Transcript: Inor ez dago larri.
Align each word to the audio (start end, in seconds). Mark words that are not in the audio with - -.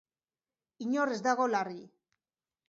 Inor 0.85 1.13
ez 1.17 1.19
dago 1.27 1.47
larri. 1.53 1.79